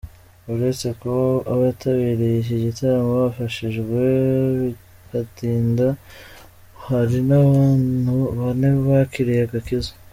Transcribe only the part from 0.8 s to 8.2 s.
kuba abitabiriye iki gitaramo bafashijwe bigatinda, hari n’abantu